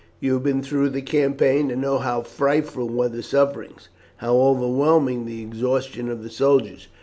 [0.19, 5.27] You have been through the campaign, and know how frightful were the sufferings, how overwhelming
[5.27, 6.87] the exhaustion of the soldiers.